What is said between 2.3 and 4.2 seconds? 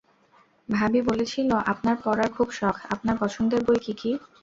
খুব শখ, আপনার পছন্দের বই কী কী?